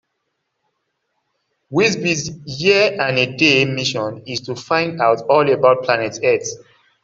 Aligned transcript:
Wizbit's 1.71 2.31
year-and-a-day 2.59 3.65
mission 3.65 4.23
is 4.25 4.41
to 4.41 4.55
find 4.55 4.99
out 4.99 5.21
all 5.29 5.47
about 5.47 5.83
planet 5.83 6.17
Earth. 6.23 6.47